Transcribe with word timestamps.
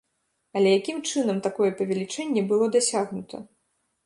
Але 0.59 0.71
якім 0.77 1.01
чынам 1.11 1.41
такое 1.49 1.69
павелічэнне 1.83 2.45
было 2.53 2.65
дасягнута? 2.79 3.45